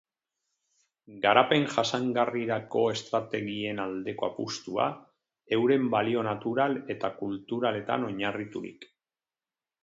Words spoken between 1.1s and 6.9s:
Garapen jasangarrirako estrategien aldeko apustua, euren balio natural